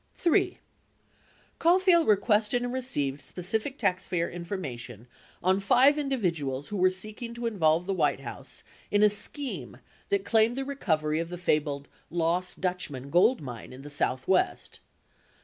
[0.15, 0.59] 48 3.
[1.59, 5.05] Caulfield requested and received specific taxpayer information
[5.43, 9.77] on five individuals who were seeking to involve the White House in a scheme
[10.09, 14.79] that claimed the discovery of the fabled "Lost Dutchman" gold mine in the southwest.